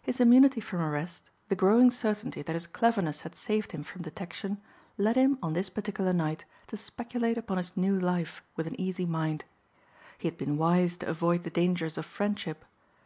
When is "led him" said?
4.96-5.38